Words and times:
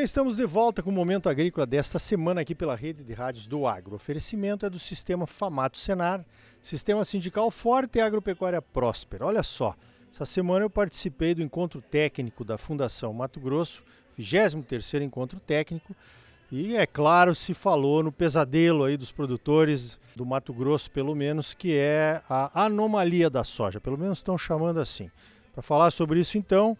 bem, 0.00 0.04
estamos 0.06 0.36
de 0.36 0.46
volta 0.46 0.82
com 0.82 0.88
o 0.88 0.92
Momento 0.94 1.28
Agrícola 1.28 1.66
desta 1.66 1.98
semana 1.98 2.40
aqui 2.40 2.54
pela 2.54 2.74
rede 2.74 3.04
de 3.04 3.12
rádios 3.12 3.46
do 3.46 3.66
Agro. 3.66 3.92
O 3.92 3.96
oferecimento 3.96 4.64
é 4.64 4.70
do 4.70 4.78
Sistema 4.78 5.26
Famato 5.26 5.76
Senar, 5.76 6.24
Sistema 6.62 7.04
Sindical 7.04 7.50
Forte 7.50 7.98
e 7.98 8.00
Agropecuária 8.00 8.62
Próspera. 8.62 9.26
Olha 9.26 9.42
só, 9.42 9.74
essa 10.10 10.24
semana 10.24 10.64
eu 10.64 10.70
participei 10.70 11.34
do 11.34 11.42
encontro 11.42 11.82
técnico 11.82 12.46
da 12.46 12.56
Fundação 12.56 13.12
Mato 13.12 13.38
Grosso, 13.38 13.82
23º 14.18 15.02
encontro 15.02 15.38
técnico, 15.38 15.94
e 16.50 16.76
é 16.76 16.86
claro, 16.86 17.34
se 17.34 17.52
falou 17.52 18.02
no 18.02 18.10
pesadelo 18.10 18.84
aí 18.84 18.96
dos 18.96 19.12
produtores 19.12 20.00
do 20.16 20.24
Mato 20.24 20.54
Grosso, 20.54 20.90
pelo 20.90 21.14
menos, 21.14 21.52
que 21.52 21.76
é 21.76 22.22
a 22.26 22.64
anomalia 22.64 23.28
da 23.28 23.44
soja, 23.44 23.78
pelo 23.78 23.98
menos 23.98 24.16
estão 24.16 24.38
chamando 24.38 24.80
assim. 24.80 25.10
Para 25.52 25.62
falar 25.62 25.90
sobre 25.90 26.20
isso, 26.20 26.38
então, 26.38 26.74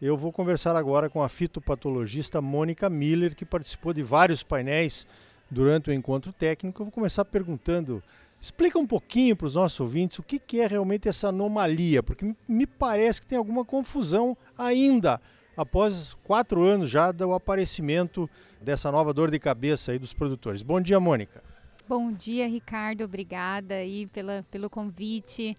eu 0.00 0.16
vou 0.16 0.30
conversar 0.30 0.76
agora 0.76 1.08
com 1.08 1.22
a 1.22 1.28
fitopatologista 1.28 2.40
Mônica 2.40 2.88
Miller, 2.90 3.34
que 3.34 3.44
participou 3.44 3.92
de 3.92 4.02
vários 4.02 4.42
painéis 4.42 5.06
durante 5.50 5.90
o 5.90 5.92
encontro 5.92 6.32
técnico. 6.32 6.82
Eu 6.82 6.86
vou 6.86 6.92
começar 6.92 7.24
perguntando, 7.24 8.02
explica 8.40 8.78
um 8.78 8.86
pouquinho 8.86 9.34
para 9.34 9.46
os 9.46 9.54
nossos 9.54 9.80
ouvintes 9.80 10.18
o 10.18 10.22
que, 10.22 10.38
que 10.38 10.60
é 10.60 10.66
realmente 10.66 11.08
essa 11.08 11.28
anomalia, 11.28 12.02
porque 12.02 12.34
me 12.46 12.66
parece 12.66 13.22
que 13.22 13.26
tem 13.26 13.38
alguma 13.38 13.64
confusão 13.64 14.36
ainda 14.58 15.20
após 15.56 16.14
quatro 16.24 16.62
anos 16.62 16.90
já 16.90 17.10
do 17.10 17.32
aparecimento 17.32 18.28
dessa 18.60 18.92
nova 18.92 19.14
dor 19.14 19.30
de 19.30 19.38
cabeça 19.38 19.92
aí 19.92 19.98
dos 19.98 20.12
produtores. 20.12 20.62
Bom 20.62 20.80
dia, 20.80 21.00
Mônica. 21.00 21.42
Bom 21.88 22.12
dia, 22.12 22.46
Ricardo. 22.48 23.04
Obrigada 23.04 23.76
aí 23.76 24.06
pela, 24.08 24.44
pelo 24.50 24.68
convite. 24.68 25.56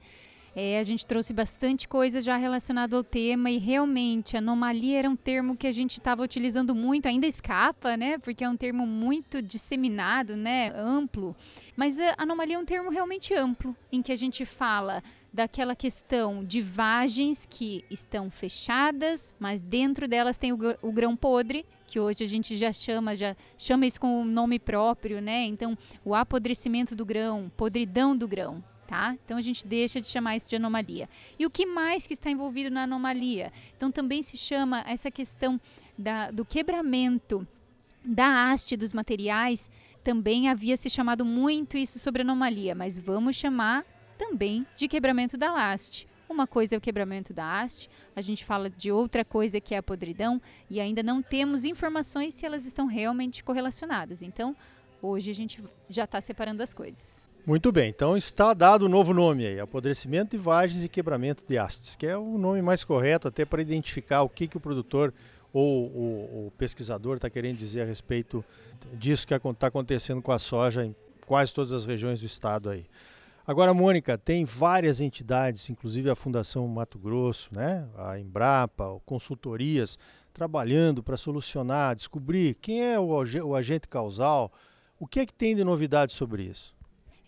É, 0.59 0.79
a 0.79 0.83
gente 0.83 1.05
trouxe 1.05 1.33
bastante 1.33 1.87
coisa 1.87 2.19
já 2.19 2.35
relacionada 2.35 2.97
ao 2.97 3.03
tema 3.03 3.51
e 3.51 3.59
realmente 3.59 4.35
anomalia 4.35 4.97
era 4.97 5.07
um 5.07 5.15
termo 5.15 5.55
que 5.55 5.67
a 5.67 5.71
gente 5.71 5.99
estava 5.99 6.23
utilizando 6.23 6.73
muito, 6.73 7.07
ainda 7.07 7.27
escapa, 7.27 7.95
né? 7.95 8.17
Porque 8.17 8.43
é 8.43 8.49
um 8.49 8.57
termo 8.57 8.87
muito 8.87 9.39
disseminado, 9.39 10.35
né? 10.35 10.71
Amplo. 10.75 11.35
Mas 11.75 11.99
a 11.99 12.15
anomalia 12.17 12.55
é 12.55 12.59
um 12.59 12.65
termo 12.65 12.89
realmente 12.89 13.35
amplo, 13.35 13.75
em 13.91 14.01
que 14.01 14.11
a 14.11 14.15
gente 14.15 14.47
fala 14.47 15.03
daquela 15.31 15.75
questão 15.75 16.43
de 16.43 16.59
vagens 16.59 17.45
que 17.47 17.85
estão 17.91 18.31
fechadas, 18.31 19.35
mas 19.39 19.61
dentro 19.61 20.07
delas 20.07 20.39
tem 20.39 20.51
o, 20.53 20.91
grão 20.91 21.15
podre, 21.15 21.67
que 21.85 21.99
hoje 21.99 22.23
a 22.23 22.27
gente 22.27 22.55
já 22.55 22.73
chama, 22.73 23.15
já 23.15 23.35
chama 23.59 23.85
isso 23.85 24.01
com 24.01 24.23
o 24.23 24.25
nome 24.25 24.57
próprio, 24.57 25.21
né? 25.21 25.45
Então, 25.45 25.77
o 26.03 26.15
apodrecimento 26.15 26.95
do 26.95 27.05
grão, 27.05 27.51
podridão 27.55 28.17
do 28.17 28.27
grão 28.27 28.63
tá? 28.87 29.15
Então 29.25 29.37
a 29.37 29.41
gente 29.41 29.67
deixa 29.67 29.99
de 29.99 30.07
chamar 30.07 30.35
isso 30.35 30.47
de 30.47 30.55
anomalia. 30.55 31.09
E 31.37 31.45
o 31.45 31.49
que 31.49 31.65
mais 31.65 32.07
que 32.07 32.13
está 32.13 32.31
envolvido 32.31 32.71
na 32.71 32.83
anomalia? 32.83 33.51
Então 33.75 33.91
também 33.91 34.21
se 34.21 34.37
chama 34.37 34.83
essa 34.87 35.11
questão 35.11 35.59
da, 35.97 36.31
do 36.31 36.45
quebramento 36.45 37.45
da 38.03 38.49
haste 38.49 38.77
dos 38.77 38.93
materiais, 38.93 39.69
também 40.03 40.47
havia 40.47 40.77
se 40.77 40.89
chamado 40.89 41.25
muito 41.25 41.75
isso 41.75 41.99
sobre 41.99 42.21
anomalia, 42.21 42.73
mas 42.73 42.97
vamos 42.97 43.35
chamar 43.35 43.83
também 44.17 44.65
de 44.75 44.87
quebramento 44.87 45.37
da 45.37 45.51
haste. 45.51 46.07
Uma 46.29 46.47
coisa 46.47 46.75
é 46.75 46.77
o 46.77 46.81
quebramento 46.81 47.33
da 47.33 47.61
haste, 47.61 47.89
a 48.15 48.21
gente 48.21 48.45
fala 48.45 48.69
de 48.69 48.91
outra 48.91 49.25
coisa 49.25 49.59
que 49.59 49.75
é 49.75 49.77
a 49.77 49.83
podridão 49.83 50.41
e 50.69 50.79
ainda 50.79 51.03
não 51.03 51.21
temos 51.21 51.65
informações 51.65 52.33
se 52.33 52.45
elas 52.45 52.65
estão 52.65 52.85
realmente 52.85 53.43
correlacionadas. 53.43 54.21
Então, 54.21 54.55
hoje 55.01 55.29
a 55.31 55.33
gente 55.33 55.61
já 55.89 56.05
está 56.05 56.21
separando 56.21 56.63
as 56.63 56.73
coisas. 56.73 57.26
Muito 57.47 57.71
bem, 57.71 57.87
então 57.87 58.17
está 58.17 58.53
dado 58.53 58.87
o 58.87 58.89
novo 58.89 59.13
nome 59.13 59.47
aí, 59.47 59.57
apodrecimento 59.57 60.31
de 60.31 60.37
vagens 60.37 60.83
e 60.83 60.89
quebramento 60.89 61.45
de 61.47 61.57
hastes, 61.57 61.95
que 61.95 62.05
é 62.05 62.17
o 62.17 62.37
nome 62.37 62.61
mais 62.61 62.83
correto 62.83 63.29
até 63.29 63.45
para 63.45 63.61
identificar 63.61 64.21
o 64.21 64.27
que, 64.27 64.49
que 64.49 64.57
o 64.57 64.59
produtor 64.59 65.13
ou 65.53 65.85
o, 65.85 66.47
o 66.47 66.53
pesquisador 66.57 67.15
está 67.15 67.29
querendo 67.29 67.55
dizer 67.55 67.83
a 67.83 67.85
respeito 67.85 68.43
disso 68.91 69.25
que 69.25 69.33
está 69.33 69.67
acontecendo 69.67 70.21
com 70.21 70.33
a 70.33 70.37
soja 70.37 70.85
em 70.85 70.93
quase 71.25 71.53
todas 71.53 71.71
as 71.71 71.85
regiões 71.85 72.19
do 72.19 72.25
estado 72.25 72.69
aí. 72.69 72.85
Agora, 73.47 73.73
Mônica, 73.73 74.17
tem 74.17 74.43
várias 74.43 74.99
entidades, 74.99 75.69
inclusive 75.69 76.09
a 76.09 76.15
Fundação 76.15 76.67
Mato 76.67 76.99
Grosso, 76.99 77.55
né, 77.55 77.87
a 77.95 78.19
Embrapa, 78.19 78.99
consultorias, 79.05 79.97
trabalhando 80.33 81.01
para 81.01 81.15
solucionar, 81.15 81.95
descobrir 81.95 82.55
quem 82.55 82.83
é 82.83 82.99
o, 82.99 83.07
o 83.45 83.55
agente 83.55 83.87
causal, 83.87 84.51
o 84.99 85.07
que 85.07 85.21
é 85.21 85.25
que 85.25 85.33
tem 85.33 85.55
de 85.55 85.63
novidade 85.63 86.11
sobre 86.11 86.43
isso? 86.43 86.75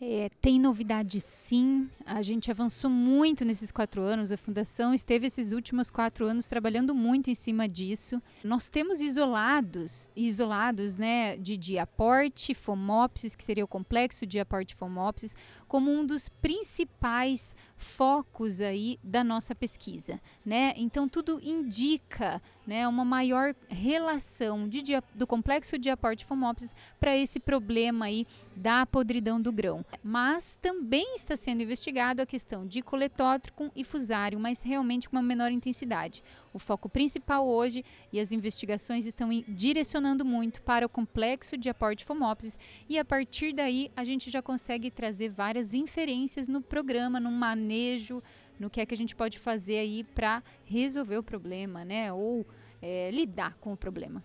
É, 0.02 0.30
tem 0.42 0.58
novidade 0.58 1.20
sim. 1.20 1.90
A 2.06 2.22
gente 2.22 2.50
avançou 2.50 2.90
muito 2.90 3.44
nesses 3.44 3.70
quatro 3.70 4.02
anos. 4.02 4.32
A 4.32 4.38
Fundação 4.38 4.94
esteve 4.94 5.28
esses 5.28 5.52
últimos 5.52 5.90
quatro 5.90 6.26
anos 6.26 6.48
trabalhando 6.48 6.96
muito 6.96 7.30
em 7.30 7.36
cima 7.36 7.68
disso. 7.68 8.22
Nós 8.42 8.70
temos 8.70 9.02
isolados, 9.02 10.10
isolados, 10.16 10.98
né, 10.98 11.36
de 11.36 11.58
diaporte, 11.58 12.54
fomopsis, 12.54 13.36
que 13.36 13.44
seria 13.44 13.66
o 13.66 13.68
complexo 13.68 14.26
diaporte 14.26 14.74
fomopsis, 14.74 15.36
como 15.68 15.92
um 15.92 16.06
dos 16.06 16.30
principais 16.30 17.54
focos 17.80 18.60
aí 18.60 19.00
da 19.02 19.24
nossa 19.24 19.56
pesquisa, 19.56 20.20
né? 20.46 20.74
Então 20.76 21.08
tudo 21.08 21.40
indica, 21.42 22.42
né, 22.68 22.86
uma 22.88 23.06
maior 23.06 23.56
relação 23.70 24.68
de, 24.68 24.84
do 25.16 25.26
complexo 25.26 25.80
de 25.80 25.90
aporte 25.90 26.26
fomopsis 26.26 26.76
para 27.00 27.18
esse 27.18 27.40
problema 27.40 28.06
aí 28.06 28.28
da 28.56 28.86
podridão 28.86 29.42
do 29.42 29.52
grão. 29.52 29.84
Mas 30.04 30.58
também 30.62 31.16
está 31.16 31.38
sendo 31.38 31.64
investigado 31.64 32.22
a 32.22 32.26
questão 32.26 32.68
de 32.68 32.82
coletótrico 32.82 33.72
e 33.74 33.86
fusário, 33.86 34.38
mas 34.40 34.62
realmente 34.62 35.10
com 35.10 35.16
uma 35.16 35.24
menor 35.24 35.50
intensidade. 35.50 36.22
O 36.54 36.60
foco 36.60 36.90
principal 36.90 37.48
hoje 37.48 37.84
e 38.12 38.20
as 38.20 38.32
investigações 38.32 39.06
estão 39.06 39.30
direcionando 39.48 40.26
muito 40.26 40.62
para 40.62 40.86
o 40.86 40.90
complexo 40.90 41.58
de 41.58 41.70
aporte 41.70 42.04
fomopsis 42.04 42.58
e 42.88 42.98
a 42.98 43.06
partir 43.06 43.54
daí 43.54 43.92
a 43.96 44.04
gente 44.04 44.30
já 44.30 44.42
consegue 44.42 44.90
trazer 44.90 45.30
várias 45.30 45.74
inferências 45.74 46.48
no 46.48 46.62
programa, 46.62 47.20
no 47.20 47.32
manejo, 47.32 48.22
no 48.60 48.70
que 48.70 48.82
é 48.82 48.86
que 48.86 48.94
a 48.94 48.98
gente 48.98 49.16
pode 49.16 49.40
fazer 49.40 49.78
aí 49.78 50.04
para 50.04 50.44
resolver 50.66 51.18
o 51.18 51.24
problema, 51.24 51.86
né? 51.86 52.12
Ou 52.12 52.46
é, 52.81 53.10
lidar 53.12 53.56
com 53.60 53.74
o 53.74 53.78
problema. 53.78 54.24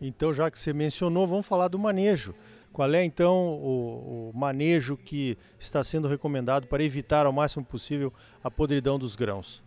Então, 0.00 0.32
já 0.32 0.50
que 0.50 0.58
você 0.58 0.72
mencionou, 0.72 1.26
vamos 1.26 1.46
falar 1.46 1.68
do 1.68 1.78
manejo. 1.78 2.34
Qual 2.72 2.92
é 2.92 3.02
então 3.02 3.34
o, 3.34 4.30
o, 4.30 4.38
manejo 4.38 4.98
que 4.98 5.38
está 5.58 5.82
sendo 5.82 6.08
recomendado 6.08 6.66
para 6.66 6.84
evitar 6.84 7.24
ao 7.24 7.32
máximo 7.32 7.64
possível 7.64 8.12
a 8.44 8.50
podridão 8.50 8.98
dos 8.98 9.16
grãos? 9.16 9.62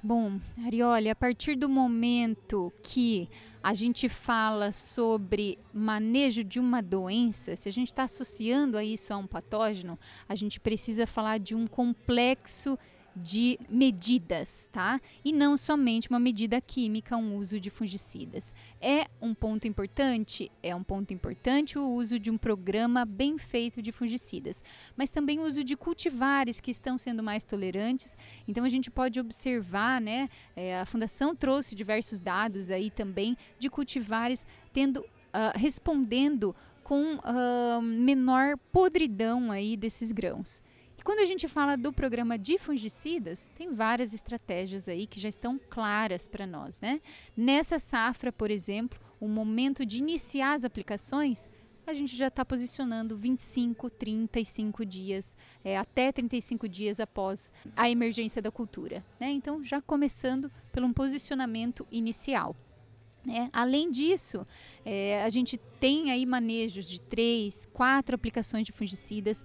Bom, 0.00 0.38
Arioli, 0.64 1.10
a 1.10 1.14
partir 1.14 1.56
do 1.56 1.68
momento 1.68 2.72
que 2.84 3.28
a 3.60 3.74
gente 3.74 4.08
fala 4.08 4.70
sobre 4.70 5.58
manejo 5.74 6.44
de 6.44 6.60
uma 6.60 6.80
doença, 6.80 7.56
se 7.56 7.68
a 7.68 7.72
gente 7.72 7.88
está 7.88 8.04
associando 8.04 8.78
a 8.78 8.84
isso 8.84 9.12
a 9.12 9.16
um 9.16 9.26
patógeno, 9.26 9.98
a 10.28 10.36
gente 10.36 10.60
precisa 10.60 11.04
falar 11.04 11.38
de 11.38 11.56
um 11.56 11.66
complexo 11.66 12.78
de 13.14 13.58
medidas, 13.68 14.68
tá? 14.72 15.00
E 15.24 15.32
não 15.32 15.56
somente 15.56 16.08
uma 16.08 16.20
medida 16.20 16.60
química, 16.60 17.16
um 17.16 17.36
uso 17.36 17.58
de 17.58 17.70
fungicidas. 17.70 18.54
É 18.80 19.06
um 19.20 19.34
ponto 19.34 19.66
importante? 19.66 20.50
É 20.62 20.74
um 20.74 20.82
ponto 20.82 21.12
importante 21.12 21.78
o 21.78 21.88
uso 21.88 22.18
de 22.18 22.30
um 22.30 22.38
programa 22.38 23.04
bem 23.04 23.38
feito 23.38 23.82
de 23.82 23.90
fungicidas, 23.90 24.62
mas 24.96 25.10
também 25.10 25.38
o 25.38 25.42
uso 25.42 25.64
de 25.64 25.76
cultivares 25.76 26.60
que 26.60 26.70
estão 26.70 26.96
sendo 26.96 27.22
mais 27.22 27.44
tolerantes. 27.44 28.16
Então 28.46 28.64
a 28.64 28.68
gente 28.68 28.90
pode 28.90 29.18
observar, 29.18 30.00
né? 30.00 30.28
É, 30.54 30.78
a 30.78 30.86
Fundação 30.86 31.34
trouxe 31.34 31.74
diversos 31.74 32.20
dados 32.20 32.70
aí 32.70 32.90
também 32.90 33.36
de 33.58 33.68
cultivares 33.68 34.46
tendo, 34.72 35.00
uh, 35.00 35.56
respondendo 35.56 36.54
com 36.82 37.16
uh, 37.16 37.82
menor 37.82 38.56
podridão 38.72 39.50
aí 39.50 39.76
desses 39.76 40.10
grãos. 40.10 40.62
Quando 41.08 41.20
a 41.20 41.24
gente 41.24 41.48
fala 41.48 41.74
do 41.74 41.90
programa 41.90 42.36
de 42.36 42.58
fungicidas, 42.58 43.48
tem 43.54 43.72
várias 43.72 44.12
estratégias 44.12 44.90
aí 44.90 45.06
que 45.06 45.18
já 45.18 45.30
estão 45.30 45.58
claras 45.70 46.28
para 46.28 46.46
nós, 46.46 46.82
né? 46.82 47.00
Nessa 47.34 47.78
safra, 47.78 48.30
por 48.30 48.50
exemplo, 48.50 49.00
o 49.18 49.26
momento 49.26 49.86
de 49.86 49.96
iniciar 49.96 50.52
as 50.52 50.66
aplicações, 50.66 51.48
a 51.86 51.94
gente 51.94 52.14
já 52.14 52.26
está 52.26 52.44
posicionando 52.44 53.16
25, 53.16 53.88
35 53.88 54.84
dias, 54.84 55.34
é, 55.64 55.78
até 55.78 56.12
35 56.12 56.68
dias 56.68 57.00
após 57.00 57.54
a 57.74 57.88
emergência 57.88 58.42
da 58.42 58.50
cultura. 58.50 59.02
Né? 59.18 59.30
Então, 59.30 59.64
já 59.64 59.80
começando 59.80 60.52
pelo 60.70 60.88
um 60.88 60.92
posicionamento 60.92 61.86
inicial. 61.90 62.54
Né? 63.24 63.48
Além 63.50 63.90
disso, 63.90 64.46
é, 64.84 65.22
a 65.22 65.30
gente 65.30 65.56
tem 65.80 66.10
aí 66.10 66.26
manejos 66.26 66.84
de 66.84 67.00
três, 67.00 67.64
quatro 67.72 68.14
aplicações 68.14 68.66
de 68.66 68.72
fungicidas 68.72 69.42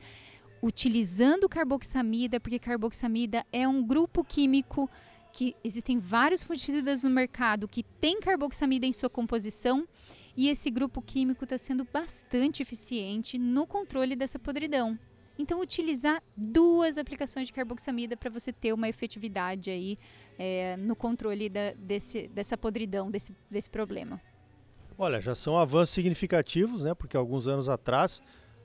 utilizando 0.63 1.49
carboxamida, 1.49 2.39
porque 2.39 2.57
carboxamida 2.57 3.45
é 3.51 3.67
um 3.67 3.83
grupo 3.83 4.23
químico 4.23 4.89
que 5.33 5.53
existem 5.61 5.99
vários 5.99 6.41
fungicidas 6.41 7.03
no 7.03 7.09
mercado 7.09 7.67
que 7.67 7.83
tem 7.83 8.17
carboxamida 8.21 8.85
em 8.85 8.93
sua 8.93 9.09
composição 9.09 9.85
e 10.37 10.47
esse 10.47 10.71
grupo 10.71 11.01
químico 11.01 11.43
está 11.43 11.57
sendo 11.57 11.85
bastante 11.91 12.63
eficiente 12.63 13.37
no 13.37 13.67
controle 13.67 14.15
dessa 14.15 14.39
podridão. 14.39 14.97
Então, 15.37 15.59
utilizar 15.59 16.23
duas 16.37 16.97
aplicações 16.97 17.47
de 17.47 17.53
carboxamida 17.53 18.15
para 18.15 18.29
você 18.29 18.53
ter 18.53 18.71
uma 18.71 18.87
efetividade 18.87 19.69
aí 19.69 19.97
é, 20.39 20.77
no 20.77 20.95
controle 20.95 21.49
da, 21.49 21.73
desse, 21.73 22.27
dessa 22.29 22.55
podridão, 22.55 23.11
desse, 23.11 23.35
desse 23.49 23.69
problema. 23.69 24.21
Olha, 24.97 25.19
já 25.19 25.33
são 25.33 25.57
avanços 25.57 25.89
significativos, 25.89 26.83
né? 26.83 26.93
Porque 26.93 27.17
alguns 27.17 27.47
anos 27.47 27.67
atrás, 27.67 28.21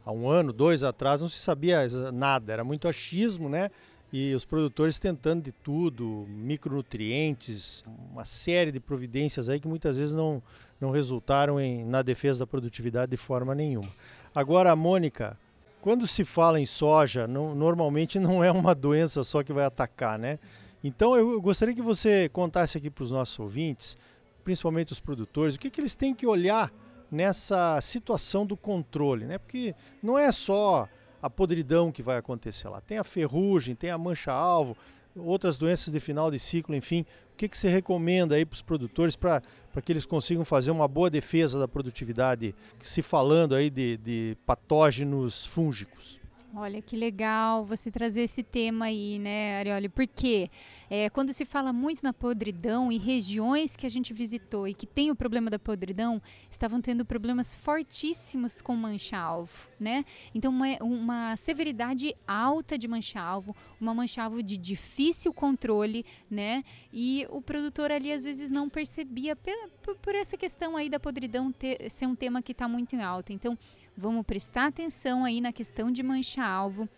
há 0.08 0.12
um 0.12 0.26
ano, 0.26 0.54
dois 0.54 0.82
atrás, 0.82 1.20
não 1.20 1.28
se 1.28 1.38
sabia 1.38 1.86
nada, 2.14 2.50
era 2.50 2.64
muito 2.64 2.88
achismo, 2.88 3.46
né? 3.46 3.70
E 4.10 4.34
os 4.34 4.42
produtores 4.42 4.98
tentando 4.98 5.42
de 5.42 5.52
tudo, 5.52 6.24
micronutrientes, 6.30 7.84
uma 8.10 8.24
série 8.24 8.72
de 8.72 8.80
providências 8.80 9.50
aí 9.50 9.60
que 9.60 9.68
muitas 9.68 9.98
vezes 9.98 10.14
não, 10.14 10.42
não 10.80 10.90
resultaram 10.90 11.60
em, 11.60 11.84
na 11.84 12.00
defesa 12.00 12.38
da 12.38 12.46
produtividade 12.46 13.10
de 13.10 13.18
forma 13.18 13.54
nenhuma. 13.54 13.90
Agora, 14.34 14.74
Mônica, 14.74 15.36
quando 15.82 16.06
se 16.06 16.24
fala 16.24 16.58
em 16.58 16.64
soja, 16.64 17.26
não, 17.26 17.54
normalmente 17.54 18.18
não 18.18 18.42
é 18.42 18.50
uma 18.50 18.74
doença 18.74 19.22
só 19.22 19.42
que 19.42 19.52
vai 19.52 19.66
atacar, 19.66 20.18
né? 20.18 20.38
Então 20.82 21.14
eu 21.16 21.38
gostaria 21.38 21.74
que 21.74 21.82
você 21.82 22.30
contasse 22.30 22.78
aqui 22.78 22.88
para 22.88 23.04
os 23.04 23.10
nossos 23.10 23.38
ouvintes, 23.38 23.94
principalmente 24.42 24.90
os 24.90 25.00
produtores, 25.00 25.56
o 25.56 25.58
que, 25.58 25.68
que 25.68 25.82
eles 25.82 25.94
têm 25.94 26.14
que 26.14 26.26
olhar 26.26 26.72
nessa 27.10 27.80
situação 27.80 28.44
do 28.46 28.56
controle, 28.56 29.24
né? 29.24 29.38
Porque 29.38 29.74
não 30.02 30.18
é 30.18 30.30
só 30.30 30.88
a 31.20 31.28
podridão 31.28 31.90
que 31.90 32.02
vai 32.02 32.16
acontecer 32.16 32.68
lá, 32.68 32.80
tem 32.80 32.98
a 32.98 33.04
ferrugem, 33.04 33.74
tem 33.74 33.90
a 33.90 33.98
mancha-alvo, 33.98 34.76
outras 35.16 35.56
doenças 35.56 35.92
de 35.92 36.00
final 36.00 36.30
de 36.30 36.38
ciclo, 36.38 36.74
enfim. 36.74 37.04
O 37.32 37.36
que, 37.36 37.48
que 37.48 37.56
você 37.58 37.68
recomenda 37.68 38.34
aí 38.34 38.44
para 38.44 38.54
os 38.54 38.62
produtores 38.62 39.16
para 39.16 39.42
que 39.84 39.92
eles 39.92 40.06
consigam 40.06 40.44
fazer 40.44 40.70
uma 40.70 40.88
boa 40.88 41.08
defesa 41.08 41.58
da 41.58 41.68
produtividade, 41.68 42.54
se 42.80 43.02
falando 43.02 43.54
aí 43.54 43.70
de, 43.70 43.96
de 43.96 44.36
patógenos 44.44 45.44
fúngicos? 45.46 46.20
Olha 46.54 46.80
que 46.80 46.96
legal 46.96 47.62
você 47.62 47.90
trazer 47.90 48.22
esse 48.22 48.42
tema 48.42 48.86
aí, 48.86 49.18
né, 49.18 49.58
Arioli? 49.58 49.86
Porque 49.86 50.50
é, 50.88 51.10
quando 51.10 51.30
se 51.30 51.44
fala 51.44 51.74
muito 51.74 52.02
na 52.02 52.10
podridão 52.10 52.90
e 52.90 52.96
regiões 52.96 53.76
que 53.76 53.84
a 53.84 53.88
gente 53.90 54.14
visitou 54.14 54.66
e 54.66 54.72
que 54.72 54.86
tem 54.86 55.10
o 55.10 55.14
problema 55.14 55.50
da 55.50 55.58
podridão, 55.58 56.22
estavam 56.50 56.80
tendo 56.80 57.04
problemas 57.04 57.54
fortíssimos 57.54 58.62
com 58.62 58.74
mancha-alvo, 58.74 59.68
né? 59.78 60.06
Então, 60.34 60.50
uma, 60.50 60.66
uma 60.80 61.36
severidade 61.36 62.14
alta 62.26 62.78
de 62.78 62.88
mancha-alvo, 62.88 63.54
uma 63.78 63.92
mancha-alvo 63.92 64.42
de 64.42 64.56
difícil 64.56 65.34
controle, 65.34 66.04
né? 66.30 66.64
E 66.90 67.26
o 67.28 67.42
produtor 67.42 67.92
ali 67.92 68.10
às 68.10 68.24
vezes 68.24 68.48
não 68.48 68.70
percebia 68.70 69.36
por, 69.36 69.96
por 69.96 70.14
essa 70.14 70.36
questão 70.36 70.78
aí 70.78 70.88
da 70.88 70.98
podridão 70.98 71.52
ter, 71.52 71.90
ser 71.90 72.06
um 72.06 72.16
tema 72.16 72.40
que 72.40 72.52
está 72.52 72.66
muito 72.66 72.96
em 72.96 73.02
alta. 73.02 73.34
Então, 73.34 73.56
Vamos 74.00 74.24
prestar 74.24 74.66
atenção 74.66 75.24
aí 75.24 75.40
na 75.40 75.52
questão 75.52 75.90
de 75.90 76.04
mancha-alvo. 76.04 76.88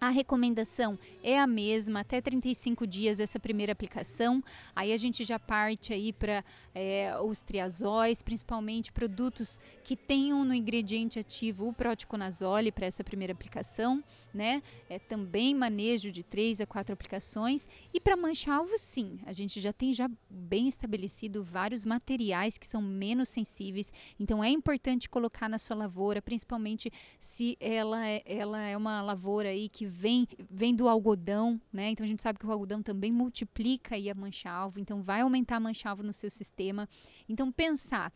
A 0.00 0.08
recomendação 0.08 0.98
é 1.22 1.38
a 1.38 1.46
mesma, 1.46 2.00
até 2.00 2.20
35 2.20 2.86
dias 2.86 3.20
essa 3.20 3.40
primeira 3.40 3.72
aplicação. 3.72 4.42
Aí 4.74 4.92
a 4.92 4.96
gente 4.96 5.24
já 5.24 5.38
parte 5.38 5.92
aí 5.92 6.12
para 6.12 6.44
é, 6.74 7.16
os 7.20 7.42
triazóis, 7.42 8.22
principalmente 8.22 8.92
produtos 8.92 9.60
que 9.82 9.96
tenham 9.96 10.44
no 10.44 10.54
ingrediente 10.54 11.18
ativo 11.18 11.68
o 11.68 11.72
proticonazole 11.72 12.72
para 12.72 12.86
essa 12.86 13.04
primeira 13.04 13.32
aplicação, 13.32 14.02
né? 14.32 14.62
É 14.90 14.98
também 14.98 15.54
manejo 15.54 16.10
de 16.10 16.22
3 16.22 16.60
a 16.60 16.66
4 16.66 16.92
aplicações. 16.92 17.68
E 17.92 18.00
para 18.00 18.16
mancha-alvo, 18.16 18.76
sim, 18.76 19.20
a 19.24 19.32
gente 19.32 19.60
já 19.60 19.72
tem 19.72 19.92
já 19.92 20.10
bem 20.28 20.66
estabelecido 20.66 21.44
vários 21.44 21.84
materiais 21.84 22.58
que 22.58 22.66
são 22.66 22.82
menos 22.82 23.28
sensíveis. 23.28 23.92
Então 24.18 24.42
é 24.42 24.48
importante 24.48 25.08
colocar 25.08 25.48
na 25.48 25.58
sua 25.58 25.76
lavoura, 25.76 26.20
principalmente 26.20 26.92
se 27.20 27.56
ela 27.60 28.06
é, 28.06 28.22
ela 28.26 28.60
é 28.60 28.76
uma 28.76 29.00
lavoura 29.00 29.50
aí 29.50 29.68
que 29.68 29.83
vem, 29.86 30.26
vem 30.50 30.74
do 30.74 30.88
algodão, 30.88 31.60
né? 31.72 31.90
Então 31.90 32.04
a 32.04 32.06
gente 32.06 32.22
sabe 32.22 32.38
que 32.38 32.46
o 32.46 32.50
algodão 32.50 32.82
também 32.82 33.12
multiplica 33.12 33.94
aí 33.94 34.10
a 34.10 34.14
mancha-alvo, 34.14 34.78
então 34.80 35.02
vai 35.02 35.20
aumentar 35.20 35.56
a 35.56 35.60
mancha-alvo 35.60 36.02
no 36.02 36.12
seu 36.12 36.30
sistema. 36.30 36.88
Então 37.28 37.50
pensar 37.52 38.12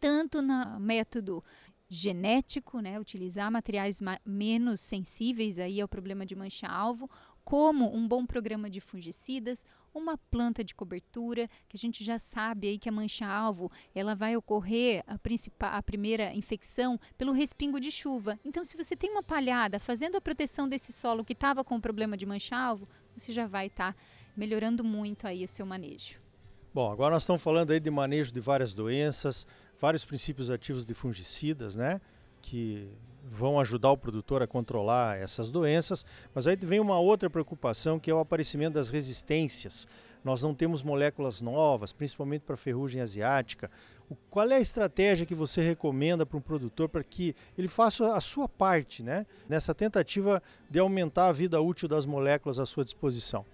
tanto 0.00 0.40
no 0.40 0.78
método 0.78 1.42
genético, 1.88 2.80
né, 2.80 3.00
utilizar 3.00 3.50
materiais 3.50 4.00
menos 4.24 4.80
sensíveis 4.80 5.58
aí 5.58 5.80
ao 5.80 5.88
problema 5.88 6.26
de 6.26 6.36
mancha-alvo, 6.36 7.10
como 7.48 7.96
um 7.96 8.06
bom 8.06 8.26
programa 8.26 8.68
de 8.68 8.78
fungicidas, 8.78 9.64
uma 9.94 10.18
planta 10.18 10.62
de 10.62 10.74
cobertura, 10.74 11.48
que 11.66 11.78
a 11.78 11.80
gente 11.80 12.04
já 12.04 12.18
sabe 12.18 12.68
aí 12.68 12.78
que 12.78 12.90
a 12.90 12.92
mancha-alvo, 12.92 13.72
ela 13.94 14.14
vai 14.14 14.36
ocorrer 14.36 15.02
a, 15.06 15.16
principal, 15.16 15.72
a 15.72 15.82
primeira 15.82 16.34
infecção 16.34 17.00
pelo 17.16 17.32
respingo 17.32 17.80
de 17.80 17.90
chuva. 17.90 18.38
Então, 18.44 18.62
se 18.62 18.76
você 18.76 18.94
tem 18.94 19.10
uma 19.10 19.22
palhada 19.22 19.80
fazendo 19.80 20.16
a 20.16 20.20
proteção 20.20 20.68
desse 20.68 20.92
solo 20.92 21.24
que 21.24 21.32
estava 21.32 21.64
com 21.64 21.80
problema 21.80 22.18
de 22.18 22.26
mancha-alvo, 22.26 22.86
você 23.16 23.32
já 23.32 23.46
vai 23.46 23.68
estar 23.68 23.94
tá 23.94 23.98
melhorando 24.36 24.84
muito 24.84 25.26
aí 25.26 25.42
o 25.42 25.48
seu 25.48 25.64
manejo. 25.64 26.20
Bom, 26.74 26.92
agora 26.92 27.14
nós 27.14 27.22
estamos 27.22 27.42
falando 27.42 27.70
aí 27.70 27.80
de 27.80 27.90
manejo 27.90 28.30
de 28.30 28.40
várias 28.40 28.74
doenças, 28.74 29.46
vários 29.80 30.04
princípios 30.04 30.50
ativos 30.50 30.84
de 30.84 30.92
fungicidas, 30.92 31.76
né? 31.76 31.98
Que 32.42 32.90
vão 33.30 33.60
ajudar 33.60 33.90
o 33.90 33.96
produtor 33.96 34.42
a 34.42 34.46
controlar 34.46 35.18
essas 35.18 35.50
doenças, 35.50 36.04
mas 36.34 36.46
aí 36.46 36.56
vem 36.56 36.80
uma 36.80 36.98
outra 36.98 37.28
preocupação 37.28 37.98
que 37.98 38.10
é 38.10 38.14
o 38.14 38.18
aparecimento 38.18 38.74
das 38.74 38.88
resistências. 38.88 39.86
Nós 40.24 40.42
não 40.42 40.54
temos 40.54 40.82
moléculas 40.82 41.40
novas, 41.40 41.92
principalmente 41.92 42.42
para 42.42 42.54
a 42.54 42.58
ferrugem 42.58 43.00
asiática. 43.00 43.70
Qual 44.30 44.50
é 44.50 44.56
a 44.56 44.60
estratégia 44.60 45.26
que 45.26 45.34
você 45.34 45.62
recomenda 45.62 46.24
para 46.24 46.38
um 46.38 46.40
produtor 46.40 46.88
para 46.88 47.04
que 47.04 47.34
ele 47.56 47.68
faça 47.68 48.14
a 48.14 48.20
sua 48.20 48.48
parte 48.48 49.02
né, 49.02 49.26
nessa 49.48 49.74
tentativa 49.74 50.42
de 50.68 50.78
aumentar 50.78 51.28
a 51.28 51.32
vida 51.32 51.60
útil 51.60 51.88
das 51.88 52.06
moléculas 52.06 52.58
à 52.58 52.66
sua 52.66 52.84
disposição? 52.84 53.44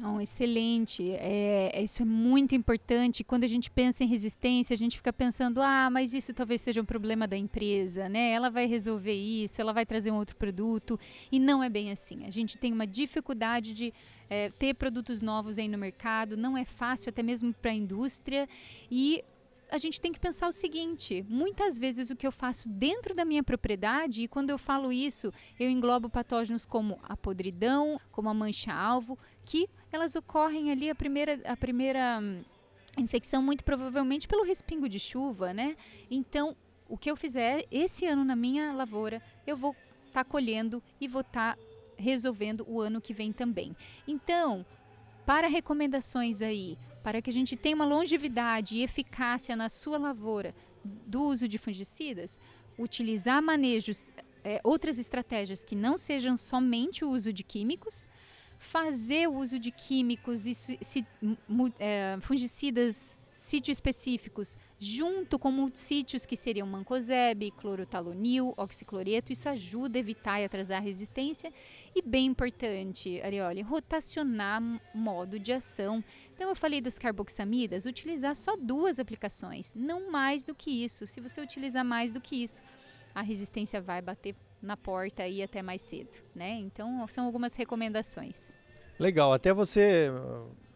Não, 0.00 0.20
excelente. 0.20 1.10
É, 1.10 1.72
é, 1.74 1.82
isso 1.82 2.02
é 2.02 2.04
muito 2.04 2.54
importante. 2.54 3.24
Quando 3.24 3.42
a 3.42 3.48
gente 3.48 3.68
pensa 3.68 4.04
em 4.04 4.06
resistência, 4.06 4.72
a 4.72 4.76
gente 4.76 4.96
fica 4.96 5.12
pensando, 5.12 5.60
ah, 5.60 5.90
mas 5.90 6.14
isso 6.14 6.32
talvez 6.32 6.60
seja 6.60 6.80
um 6.80 6.84
problema 6.84 7.26
da 7.26 7.36
empresa, 7.36 8.08
né? 8.08 8.30
Ela 8.30 8.48
vai 8.48 8.66
resolver 8.66 9.12
isso, 9.12 9.60
ela 9.60 9.72
vai 9.72 9.84
trazer 9.84 10.12
um 10.12 10.16
outro 10.16 10.36
produto. 10.36 11.00
E 11.32 11.40
não 11.40 11.64
é 11.64 11.68
bem 11.68 11.90
assim. 11.90 12.24
A 12.26 12.30
gente 12.30 12.56
tem 12.56 12.72
uma 12.72 12.86
dificuldade 12.86 13.74
de 13.74 13.92
é, 14.30 14.50
ter 14.50 14.74
produtos 14.74 15.20
novos 15.20 15.58
aí 15.58 15.66
no 15.66 15.76
mercado, 15.76 16.36
não 16.36 16.56
é 16.56 16.64
fácil, 16.64 17.10
até 17.10 17.20
mesmo 17.20 17.52
para 17.52 17.72
a 17.72 17.74
indústria. 17.74 18.48
E 18.88 19.24
a 19.68 19.78
gente 19.78 20.00
tem 20.00 20.12
que 20.12 20.20
pensar 20.20 20.46
o 20.46 20.52
seguinte: 20.52 21.26
muitas 21.28 21.76
vezes 21.76 22.08
o 22.08 22.14
que 22.14 22.26
eu 22.26 22.32
faço 22.32 22.68
dentro 22.68 23.16
da 23.16 23.24
minha 23.24 23.42
propriedade, 23.42 24.22
e 24.22 24.28
quando 24.28 24.50
eu 24.50 24.58
falo 24.58 24.92
isso, 24.92 25.32
eu 25.58 25.68
englobo 25.68 26.08
patógenos 26.08 26.64
como 26.64 27.00
a 27.02 27.16
podridão, 27.16 28.00
como 28.12 28.28
a 28.28 28.34
mancha-alvo, 28.34 29.18
que 29.44 29.68
elas 29.92 30.14
ocorrem 30.14 30.70
ali 30.70 30.90
a 30.90 30.94
primeira, 30.94 31.40
a 31.44 31.56
primeira 31.56 32.20
hum, 32.20 32.42
infecção, 32.98 33.42
muito 33.42 33.64
provavelmente 33.64 34.28
pelo 34.28 34.44
respingo 34.44 34.88
de 34.88 34.98
chuva, 34.98 35.52
né? 35.52 35.76
Então, 36.10 36.56
o 36.88 36.96
que 36.96 37.10
eu 37.10 37.16
fizer 37.16 37.64
esse 37.70 38.06
ano 38.06 38.24
na 38.24 38.36
minha 38.36 38.72
lavoura, 38.72 39.22
eu 39.46 39.56
vou 39.56 39.76
estar 40.06 40.24
tá 40.24 40.30
colhendo 40.30 40.82
e 41.00 41.06
vou 41.06 41.20
estar 41.20 41.56
tá 41.56 41.62
resolvendo 41.96 42.64
o 42.68 42.80
ano 42.80 43.00
que 43.00 43.12
vem 43.12 43.32
também. 43.32 43.76
Então, 44.06 44.64
para 45.26 45.46
recomendações 45.48 46.40
aí 46.40 46.78
para 47.02 47.22
que 47.22 47.30
a 47.30 47.32
gente 47.32 47.56
tenha 47.56 47.74
uma 47.74 47.86
longevidade 47.86 48.76
e 48.76 48.82
eficácia 48.82 49.56
na 49.56 49.68
sua 49.68 49.98
lavoura 49.98 50.54
do 50.84 51.22
uso 51.22 51.48
de 51.48 51.58
fungicidas, 51.58 52.38
utilizar 52.78 53.42
manejos, 53.42 54.12
é, 54.44 54.60
outras 54.62 54.98
estratégias 54.98 55.64
que 55.64 55.74
não 55.74 55.96
sejam 55.96 56.36
somente 56.36 57.04
o 57.04 57.10
uso 57.10 57.32
de 57.32 57.42
químicos, 57.42 58.08
fazer 58.58 59.28
uso 59.28 59.58
de 59.58 59.70
químicos 59.70 60.46
e 60.46 61.06
é, 61.78 62.18
fungicidas 62.20 63.18
sítios 63.32 63.76
específicos, 63.76 64.58
junto 64.78 65.38
com 65.38 65.50
multissítios 65.50 66.26
que 66.26 66.36
seriam 66.36 66.66
mancozeb, 66.66 67.50
clorotalonil, 67.52 68.52
oxicloreto, 68.56 69.32
isso 69.32 69.48
ajuda 69.48 69.96
a 69.96 70.00
evitar 70.00 70.40
e 70.40 70.44
atrasar 70.44 70.78
a 70.78 70.84
resistência. 70.84 71.52
E 71.94 72.02
bem 72.02 72.26
importante, 72.26 73.20
Arioli, 73.22 73.62
rotacionar 73.62 74.60
modo 74.92 75.38
de 75.38 75.52
ação. 75.52 76.04
Então 76.34 76.48
eu 76.48 76.56
falei 76.56 76.80
das 76.80 76.98
carboxamidas, 76.98 77.86
utilizar 77.86 78.34
só 78.34 78.56
duas 78.56 78.98
aplicações, 78.98 79.72
não 79.74 80.10
mais 80.10 80.44
do 80.44 80.54
que 80.54 80.84
isso. 80.84 81.06
Se 81.06 81.20
você 81.20 81.40
utilizar 81.40 81.84
mais 81.84 82.12
do 82.12 82.20
que 82.20 82.42
isso, 82.42 82.60
a 83.14 83.22
resistência 83.22 83.80
vai 83.80 84.02
bater 84.02 84.34
na 84.62 84.76
porta 84.76 85.22
aí 85.22 85.42
até 85.42 85.62
mais 85.62 85.82
cedo, 85.82 86.22
né? 86.34 86.50
Então 86.58 87.06
são 87.08 87.24
algumas 87.24 87.54
recomendações. 87.54 88.56
Legal, 88.98 89.32
até 89.32 89.52
você 89.52 90.10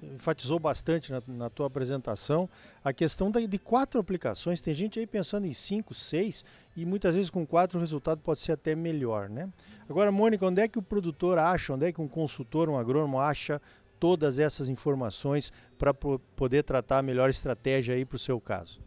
enfatizou 0.00 0.58
bastante 0.58 1.10
na, 1.10 1.22
na 1.26 1.50
tua 1.50 1.66
apresentação 1.66 2.48
a 2.82 2.92
questão 2.92 3.30
da, 3.30 3.40
de 3.40 3.58
quatro 3.58 4.00
aplicações. 4.00 4.60
Tem 4.60 4.72
gente 4.72 4.98
aí 4.98 5.06
pensando 5.06 5.46
em 5.46 5.52
cinco, 5.52 5.92
seis 5.92 6.44
e 6.76 6.84
muitas 6.84 7.14
vezes 7.14 7.30
com 7.30 7.46
quatro 7.46 7.78
o 7.78 7.80
resultado 7.80 8.20
pode 8.20 8.40
ser 8.40 8.52
até 8.52 8.74
melhor, 8.74 9.28
né? 9.28 9.48
Agora, 9.88 10.12
Mônica, 10.12 10.46
onde 10.46 10.60
é 10.60 10.68
que 10.68 10.78
o 10.78 10.82
produtor 10.82 11.38
acha, 11.38 11.72
onde 11.72 11.86
é 11.86 11.92
que 11.92 12.00
um 12.00 12.08
consultor, 12.08 12.68
um 12.68 12.78
agrônomo 12.78 13.18
acha 13.18 13.60
todas 13.98 14.38
essas 14.38 14.68
informações 14.68 15.52
para 15.78 15.92
poder 15.92 16.62
tratar 16.62 16.98
a 16.98 17.02
melhor 17.02 17.30
estratégia 17.30 17.94
aí 17.94 18.04
para 18.04 18.16
o 18.16 18.18
seu 18.18 18.40
caso? 18.40 18.80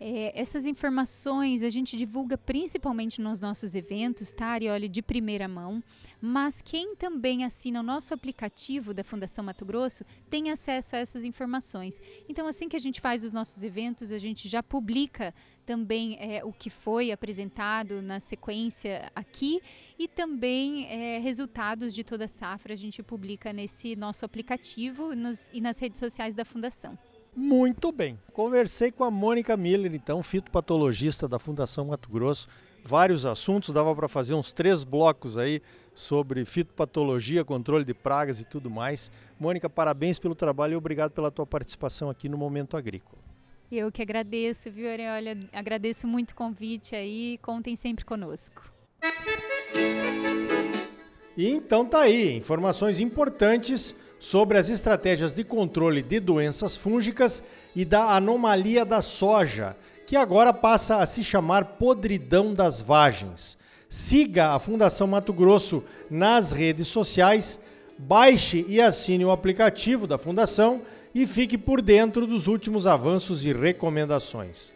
É, 0.00 0.38
essas 0.38 0.66
informações 0.66 1.62
a 1.62 1.68
gente 1.68 1.96
divulga 1.96 2.36
principalmente 2.36 3.20
nos 3.20 3.40
nossos 3.40 3.74
eventos, 3.74 4.32
tá, 4.32 4.46
Arioli, 4.46 4.88
de 4.88 5.02
primeira 5.02 5.48
mão. 5.48 5.82
Mas 6.20 6.62
quem 6.62 6.96
também 6.96 7.44
assina 7.44 7.80
o 7.80 7.82
nosso 7.82 8.14
aplicativo 8.14 8.94
da 8.94 9.04
Fundação 9.04 9.44
Mato 9.44 9.64
Grosso 9.64 10.04
tem 10.30 10.50
acesso 10.50 10.96
a 10.96 10.98
essas 10.98 11.24
informações. 11.24 12.00
Então, 12.28 12.46
assim 12.46 12.68
que 12.68 12.76
a 12.76 12.80
gente 12.80 13.00
faz 13.00 13.24
os 13.24 13.32
nossos 13.32 13.62
eventos, 13.62 14.10
a 14.10 14.18
gente 14.18 14.48
já 14.48 14.62
publica 14.62 15.34
também 15.64 16.16
é, 16.20 16.44
o 16.44 16.52
que 16.52 16.70
foi 16.70 17.10
apresentado 17.10 18.02
na 18.02 18.20
sequência 18.20 19.10
aqui 19.14 19.60
e 19.98 20.06
também 20.06 20.86
é, 20.86 21.18
resultados 21.18 21.94
de 21.94 22.04
toda 22.04 22.26
a 22.26 22.28
safra 22.28 22.74
a 22.74 22.76
gente 22.76 23.02
publica 23.02 23.52
nesse 23.52 23.96
nosso 23.96 24.24
aplicativo 24.24 25.14
nos, 25.14 25.50
e 25.52 25.60
nas 25.60 25.78
redes 25.78 25.98
sociais 25.98 26.34
da 26.34 26.44
Fundação. 26.44 26.98
Muito 27.36 27.90
bem. 27.90 28.18
Conversei 28.32 28.92
com 28.92 29.04
a 29.04 29.10
Mônica 29.10 29.56
Miller, 29.56 29.94
então, 29.94 30.22
fitopatologista 30.22 31.26
da 31.26 31.38
Fundação 31.38 31.86
Mato 31.86 32.08
Grosso. 32.08 32.48
Vários 32.84 33.24
assuntos, 33.24 33.70
dava 33.70 33.94
para 33.94 34.08
fazer 34.08 34.34
uns 34.34 34.52
três 34.52 34.84
blocos 34.84 35.38
aí 35.38 35.60
sobre 35.94 36.44
fitopatologia, 36.44 37.44
controle 37.44 37.84
de 37.84 37.94
pragas 37.94 38.40
e 38.40 38.44
tudo 38.44 38.70
mais. 38.70 39.10
Mônica, 39.40 39.70
parabéns 39.70 40.18
pelo 40.18 40.34
trabalho 40.34 40.74
e 40.74 40.76
obrigado 40.76 41.12
pela 41.12 41.30
tua 41.30 41.46
participação 41.46 42.10
aqui 42.10 42.28
no 42.28 42.36
Momento 42.36 42.76
Agrícola. 42.76 43.22
Eu 43.72 43.90
que 43.90 44.02
agradeço, 44.02 44.70
viu, 44.70 44.86
Olha, 44.88 45.38
agradeço 45.52 46.06
muito 46.06 46.32
o 46.32 46.34
convite 46.34 46.94
aí. 46.94 47.38
Contem 47.42 47.74
sempre 47.74 48.04
conosco. 48.04 48.62
E 51.36 51.50
então 51.50 51.84
tá 51.84 52.00
aí, 52.02 52.36
informações 52.36 53.00
importantes 53.00 53.96
sobre 54.24 54.56
as 54.56 54.70
estratégias 54.70 55.34
de 55.34 55.44
controle 55.44 56.00
de 56.00 56.18
doenças 56.18 56.74
fúngicas 56.74 57.44
e 57.76 57.84
da 57.84 58.16
anomalia 58.16 58.82
da 58.82 59.02
soja, 59.02 59.76
que 60.06 60.16
agora 60.16 60.50
passa 60.50 60.96
a 60.96 61.04
se 61.04 61.22
chamar 61.22 61.76
podridão 61.76 62.54
das 62.54 62.80
vagens. 62.80 63.58
Siga 63.86 64.52
a 64.52 64.58
Fundação 64.58 65.06
Mato 65.06 65.30
Grosso 65.30 65.84
nas 66.10 66.52
redes 66.52 66.86
sociais, 66.86 67.60
baixe 67.98 68.64
e 68.66 68.80
assine 68.80 69.26
o 69.26 69.30
aplicativo 69.30 70.06
da 70.06 70.16
Fundação 70.16 70.80
e 71.14 71.26
fique 71.26 71.58
por 71.58 71.82
dentro 71.82 72.26
dos 72.26 72.46
últimos 72.46 72.86
avanços 72.86 73.44
e 73.44 73.52
recomendações. 73.52 74.72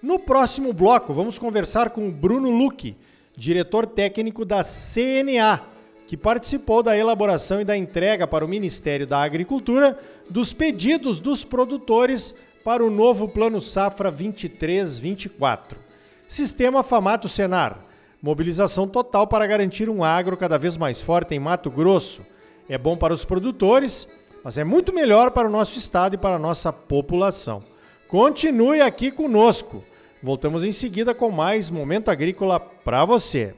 No 0.00 0.16
próximo 0.16 0.72
bloco, 0.72 1.12
vamos 1.12 1.40
conversar 1.40 1.90
com 1.90 2.08
Bruno 2.08 2.50
Luque, 2.50 2.96
diretor 3.36 3.84
técnico 3.84 4.44
da 4.44 4.62
CNA 4.62 5.60
que 6.06 6.16
participou 6.16 6.82
da 6.82 6.96
elaboração 6.96 7.60
e 7.60 7.64
da 7.64 7.76
entrega 7.76 8.26
para 8.26 8.44
o 8.44 8.48
Ministério 8.48 9.06
da 9.06 9.22
Agricultura 9.22 9.98
dos 10.28 10.52
pedidos 10.52 11.18
dos 11.18 11.44
produtores 11.44 12.34
para 12.64 12.84
o 12.84 12.90
novo 12.90 13.28
Plano 13.28 13.60
Safra 13.60 14.12
23-24. 14.12 15.76
Sistema 16.28 16.82
Famato 16.82 17.28
Senar. 17.28 17.78
Mobilização 18.22 18.86
total 18.86 19.26
para 19.26 19.46
garantir 19.46 19.88
um 19.88 20.04
agro 20.04 20.36
cada 20.36 20.56
vez 20.56 20.76
mais 20.76 21.02
forte 21.02 21.34
em 21.34 21.40
Mato 21.40 21.70
Grosso. 21.70 22.24
É 22.68 22.78
bom 22.78 22.96
para 22.96 23.12
os 23.12 23.24
produtores, 23.24 24.06
mas 24.44 24.56
é 24.56 24.64
muito 24.64 24.92
melhor 24.92 25.32
para 25.32 25.48
o 25.48 25.50
nosso 25.50 25.78
estado 25.78 26.14
e 26.14 26.18
para 26.18 26.36
a 26.36 26.38
nossa 26.38 26.72
população. 26.72 27.60
Continue 28.06 28.80
aqui 28.80 29.10
conosco. 29.10 29.82
Voltamos 30.22 30.62
em 30.62 30.70
seguida 30.70 31.14
com 31.14 31.30
mais 31.30 31.68
Momento 31.68 32.10
Agrícola 32.10 32.60
para 32.60 33.04
você. 33.04 33.54